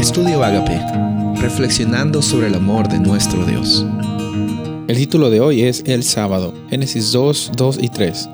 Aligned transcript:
Estudio 0.00 0.42
Agape, 0.42 0.80
reflexionando 1.42 2.22
sobre 2.22 2.46
el 2.46 2.54
amor 2.54 2.88
de 2.88 2.98
nuestro 2.98 3.44
Dios. 3.44 3.84
El 4.88 4.96
título 4.96 5.28
de 5.28 5.42
hoy 5.42 5.60
es 5.60 5.82
El 5.84 6.04
sábado, 6.04 6.54
Génesis 6.70 7.12
2, 7.12 7.52
2 7.54 7.78
y 7.82 7.88
3. 7.90 8.30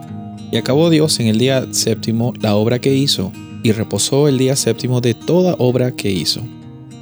Y 0.53 0.59
acabó 0.59 0.91
Dios 0.91 1.19
en 1.19 1.27
el 1.27 1.39
día 1.39 1.67
séptimo 1.73 2.33
la 2.41 2.55
obra 2.55 2.79
que 2.79 2.95
hizo, 2.95 3.33
y 3.65 3.73
reposó 3.73 4.29
el 4.29 4.39
día 4.39 4.55
séptimo 4.55 5.01
de 5.01 5.15
toda 5.15 5.57
obra 5.59 5.91
que 5.91 6.09
hizo. 6.09 6.41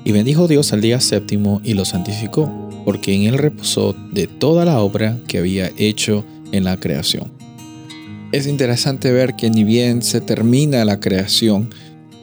Y 0.03 0.13
bendijo 0.13 0.49
Dios 0.49 0.73
al 0.73 0.81
día 0.81 0.99
séptimo 0.99 1.61
y 1.63 1.75
lo 1.75 1.85
santificó, 1.85 2.51
porque 2.87 3.15
en 3.15 3.25
él 3.25 3.37
reposó 3.37 3.95
de 4.13 4.29
toda 4.29 4.65
la 4.65 4.81
obra 4.81 5.19
que 5.29 5.37
había 5.37 5.71
hecho 5.77 6.25
en 6.53 6.65
la 6.65 6.81
creación. 6.81 7.31
Es 8.33 8.47
interesante 8.47 9.13
ver 9.13 9.37
que 9.37 9.51
ni 9.51 9.63
bien 9.63 10.01
se 10.01 10.23
termina 10.23 10.87
la 10.87 11.01
creación, 11.01 11.69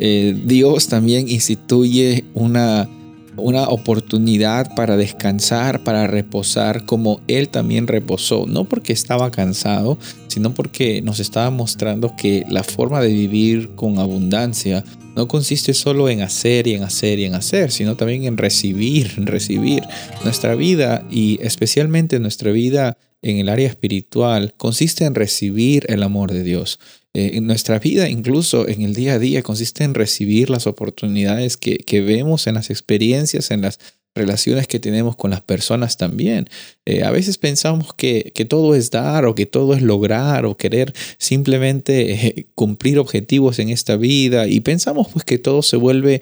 eh, 0.04 0.36
Dios 0.45 0.88
también 0.88 1.29
instituye 1.29 2.25
una, 2.33 2.89
una 3.37 3.69
oportunidad 3.69 4.74
para 4.74 4.97
descansar, 4.97 5.83
para 5.83 6.07
reposar, 6.07 6.87
como 6.87 7.21
Él 7.27 7.50
también 7.50 7.86
reposó, 7.86 8.47
no 8.47 8.65
porque 8.65 8.93
estaba 8.93 9.29
cansado, 9.29 10.00
sino 10.25 10.55
porque 10.55 11.04
nos 11.04 11.19
estaba 11.19 11.51
mostrando 11.51 12.15
que 12.18 12.46
la 12.50 12.64
forma 12.64 13.00
de 13.00 13.14
vivir 13.14 13.75
con 13.75 14.00
abundancia 14.00 14.83
no 15.15 15.27
consiste 15.27 15.75
solo 15.75 16.10
en 16.10 16.21
hacer 16.21 16.65
y 16.65 16.74
en 16.74 16.82
hacer 16.82 17.19
y 17.19 17.25
en 17.25 17.36
hacer, 17.36 17.69
sino 17.69 17.96
también 17.96 18.24
en 18.24 18.38
recibir, 18.38 19.11
en 19.18 19.27
recibir. 19.27 19.83
Nuestra 20.24 20.55
vida 20.55 21.05
y 21.11 21.38
especialmente 21.43 22.19
nuestra 22.19 22.52
vida 22.52 22.97
en 23.21 23.38
el 23.38 23.50
área 23.50 23.68
espiritual 23.68 24.54
consiste 24.57 25.06
en 25.06 25.16
recibir 25.16 25.86
el 25.89 26.04
amor 26.04 26.32
de 26.32 26.43
Dios. 26.43 26.80
Eh, 27.14 27.32
en 27.34 27.46
nuestra 27.46 27.78
vida, 27.78 28.07
incluso 28.07 28.68
en 28.68 28.84
el 28.84 28.94
día 28.94 29.14
a 29.14 29.20
día, 29.20 29.44
consiste 29.44 29.84
en 29.84 29.94
recibir 29.94 30.50
las 30.50 30.66
oportunidades 30.66 31.57
que, 31.57 32.02
vemos 32.02 32.47
en 32.47 32.56
las 32.56 32.70
experiencias, 32.70 33.52
en 33.52 33.61
las 33.61 33.80
relaciones 34.16 34.67
que 34.67 34.80
tenemos 34.80 35.17
con 35.17 35.31
las 35.31 35.41
personas 35.41 35.97
también. 35.97 36.50
Eh, 36.86 37.03
a 37.03 37.11
veces 37.11 37.38
pensamos 37.38 37.94
que, 37.94 38.31
que, 38.33 38.45
todo 38.45 38.75
es 38.75 38.91
dar 38.91 39.25
o 39.25 39.35
que 39.35 39.45
todo 39.45 39.73
es 39.73 39.81
lograr 39.81 40.45
o 40.45 40.56
querer 40.56 40.94
simplemente 41.17 42.13
eh, 42.13 42.47
cumplir 42.56 42.97
objetivos 42.97 43.59
en 43.59 43.69
esta 43.69 43.97
vida 43.97 44.47
y 44.47 44.61
pensamos 44.61 45.08
pues 45.11 45.25
que 45.25 45.38
todo 45.38 45.63
se 45.63 45.75
vuelve 45.75 46.22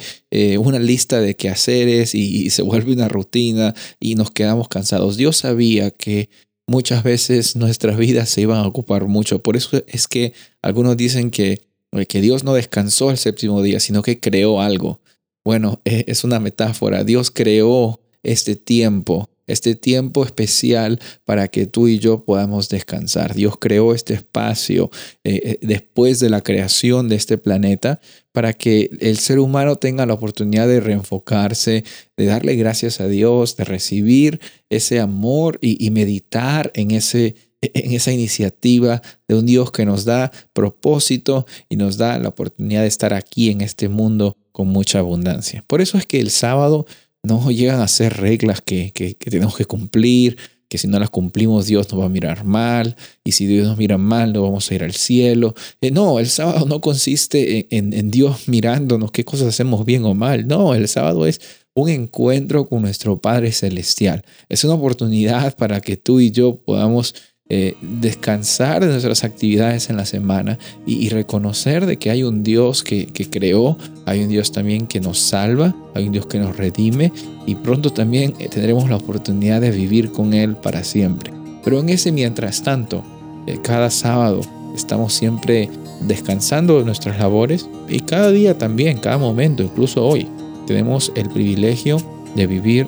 una 0.60 0.80
lista 0.80 1.22
de 1.22 1.36
quehaceres 1.36 2.16
y, 2.16 2.46
y 2.46 2.50
se 2.50 2.62
vuelve 2.64 2.94
una 2.94 3.08
rutina 3.08 3.76
y 4.00 4.16
nos 4.16 4.32
quedamos 4.32 4.70
cansados. 4.70 5.18
Dios 5.18 5.38
sabía 5.38 5.92
que 5.92 6.30
muchas 6.70 7.04
veces 7.04 7.56
nuestras 7.56 7.98
vidas 7.98 8.30
se 8.30 8.42
iban 8.42 8.60
a 8.60 8.68
ocupar 8.68 9.06
mucho. 9.06 9.42
Por 9.42 9.58
eso 9.58 9.84
es 9.88 10.08
que 10.08 10.34
algunos 10.62 10.96
dicen 10.96 11.32
que, 11.32 11.64
eh, 11.92 12.06
que 12.06 12.22
Dios 12.22 12.44
no 12.44 12.54
descansó 12.54 13.10
el 13.10 13.18
séptimo 13.18 13.62
día, 13.62 13.80
sino 13.80 14.04
que 14.04 14.20
creó 14.20 14.62
algo. 14.62 15.02
Bueno, 15.44 15.82
e, 15.84 16.06
es 16.08 16.24
una 16.24 16.40
metáfora. 16.40 17.04
Dios 17.04 17.32
creó 17.32 18.00
este 18.24 18.56
tiempo 18.56 19.30
este 19.50 19.76
tiempo 19.76 20.24
especial 20.24 21.00
para 21.26 21.48
que 21.48 21.66
tú 21.66 21.88
y 21.88 22.00
yo 22.00 22.24
podamos 22.24 22.70
descansar. 22.70 23.36
Dios 23.36 23.56
creó 23.60 23.94
este 23.94 24.14
espacio 24.14 24.90
eh, 25.24 25.42
eh, 25.44 25.60
después 25.62 26.20
de 26.20 26.30
la 26.30 26.42
creación 26.42 27.10
de 27.10 27.16
este 27.16 27.38
planeta 27.38 28.00
para 28.32 28.54
que 28.54 28.90
el 29.00 29.18
ser 29.18 29.40
humano 29.40 29.76
tenga 29.76 30.06
la 30.06 30.14
oportunidad 30.14 30.68
de 30.68 30.80
reenfocarse, 30.80 31.84
de 32.16 32.26
darle 32.26 32.56
gracias 32.56 33.02
a 33.02 33.08
Dios, 33.08 33.58
de 33.58 33.66
recibir 33.66 34.40
ese 34.70 35.00
amor 35.00 35.58
y, 35.62 35.90
meditar 35.90 36.72
en 36.76 36.92
ese 36.92 37.36
en 37.62 37.92
esa 37.92 38.14
iniciativa 38.14 39.02
de 39.28 39.36
un 39.36 39.46
Dios 39.46 39.72
que 39.72 39.86
nos 39.86 40.06
da 40.06 40.32
propósito 40.54 41.46
y 41.68 41.76
nos 41.76 41.98
da 41.98 42.18
la 42.18 42.30
oportunidad 42.30 42.84
de 42.84 42.88
estar 42.88 43.14
aquí 43.14 43.50
en 43.50 43.60
este 43.60 43.90
mundo 43.90 44.38
con 44.54 44.68
mucha 44.68 45.00
abundancia. 45.00 45.64
Por 45.68 45.82
eso 45.82 45.98
es 45.98 46.06
que 46.06 46.22
el 46.22 46.30
sábado 46.30 46.86
no 47.24 47.52
llegan 47.52 47.82
a 47.82 47.88
ser 47.88 48.18
reglas 48.18 48.62
que, 48.62 48.92
tenemos 49.20 49.56
que 49.56 49.66
cumplir, 49.66 50.38
que 50.68 50.78
si 50.78 50.88
no 50.88 51.00
las 51.00 51.10
cumplimos 51.10 51.66
Dios 51.66 51.92
nos 51.92 52.02
va 52.02 52.06
a 52.06 52.10
mirar 52.10 52.44
mal, 52.44 52.96
y 53.24 53.32
si 53.32 53.48
Dios 53.48 53.68
nos 53.68 53.78
mira 53.78 53.98
mal 53.98 54.34
no 54.34 54.44
vamos 54.44 54.70
a 54.70 54.76
ir 54.76 54.84
al 54.84 54.94
cielo. 54.94 55.56
Eh, 55.82 55.92
no, 55.92 56.20
el 56.20 56.28
sábado 56.28 56.66
no 56.66 56.80
consiste 56.82 57.68
en, 57.76 57.94
en, 57.94 58.12
Dios 58.12 58.48
mirándonos 58.48 59.12
qué 59.12 59.26
cosas 59.26 59.48
hacemos 59.48 59.86
bien 59.86 60.06
o 60.06 60.14
mal. 60.14 60.48
No, 60.48 60.76
el 60.76 60.88
sábado 60.88 61.26
es 61.26 61.42
un 61.74 61.90
encuentro 61.90 62.68
con 62.68 62.82
nuestro 62.82 63.20
Padre 63.20 63.52
Celestial. 63.52 64.24
Es 64.48 64.64
una 64.64 64.76
oportunidad 64.76 65.56
para 65.56 65.82
que 65.82 65.98
tú 65.98 66.20
y 66.20 66.32
yo 66.32 66.58
podamos 66.58 67.16
eh, 67.52 67.76
descansar 67.82 68.86
de 68.86 68.92
nuestras 68.92 69.24
actividades 69.24 69.90
en 69.90 69.98
la 69.98 70.06
semana 70.06 70.60
y, 70.86 71.10
reconocer 71.10 71.88
de 71.88 71.98
que 71.98 72.12
hay 72.12 72.22
un 72.22 72.44
Dios 72.44 72.84
que, 72.84 73.08
creó, 73.08 73.76
hay 74.06 74.22
un 74.22 74.30
Dios 74.30 74.52
también 74.52 74.86
que 74.86 75.00
nos 75.00 75.18
salva, 75.18 75.76
hay 75.96 76.06
un 76.06 76.12
Dios 76.12 76.28
que 76.28 76.38
nos 76.38 76.58
redime 76.58 77.12
y 77.48 77.56
pronto 77.56 77.92
también 77.92 78.36
eh, 78.38 78.50
tendremos 78.50 78.88
la 78.88 78.98
oportunidad 78.98 79.62
de 79.62 79.72
vivir 79.72 80.12
con 80.12 80.36
Él 80.36 80.58
para 80.58 80.84
siempre. 80.84 81.34
Pero 81.64 81.80
en 81.80 81.90
ese 81.90 82.12
mientras 82.12 82.62
tanto, 82.62 83.04
eh, 83.48 83.58
cada 83.64 83.90
sábado 83.90 84.42
estamos 84.76 85.14
siempre 85.14 85.72
descansando 86.02 86.78
de 86.78 86.86
nuestras 86.86 87.18
labores 87.18 87.68
y 87.88 88.02
cada 88.02 88.30
día 88.30 88.60
también, 88.60 89.00
cada 89.00 89.18
momento, 89.18 89.64
incluso 89.64 90.06
hoy, 90.06 90.28
tenemos 90.68 91.12
el 91.16 91.28
privilegio 91.30 91.98
de 92.36 92.46
vivir 92.46 92.86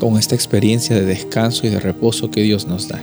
con 0.00 0.16
esta 0.16 0.34
experiencia 0.34 0.96
de 0.96 1.04
descanso 1.04 1.66
y 1.66 1.70
de 1.70 1.78
reposo 1.78 2.30
que 2.30 2.40
Dios 2.40 2.66
nos 2.66 2.88
da. 2.88 3.02